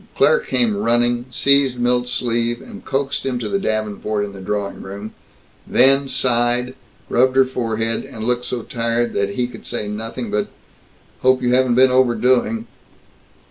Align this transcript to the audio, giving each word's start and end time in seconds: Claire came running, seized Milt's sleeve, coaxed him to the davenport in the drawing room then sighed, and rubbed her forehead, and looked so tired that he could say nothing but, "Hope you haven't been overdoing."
Claire 0.15 0.39
came 0.39 0.75
running, 0.77 1.25
seized 1.29 1.77
Milt's 1.79 2.09
sleeve, 2.11 2.63
coaxed 2.85 3.23
him 3.23 3.37
to 3.37 3.47
the 3.47 3.59
davenport 3.59 4.25
in 4.25 4.33
the 4.33 4.41
drawing 4.41 4.81
room 4.81 5.13
then 5.67 6.07
sighed, 6.07 6.69
and 6.69 6.75
rubbed 7.07 7.35
her 7.35 7.45
forehead, 7.45 8.03
and 8.03 8.23
looked 8.23 8.45
so 8.45 8.63
tired 8.63 9.13
that 9.13 9.35
he 9.35 9.45
could 9.45 9.67
say 9.67 9.87
nothing 9.87 10.31
but, 10.31 10.47
"Hope 11.19 11.43
you 11.43 11.53
haven't 11.53 11.75
been 11.75 11.91
overdoing." 11.91 12.65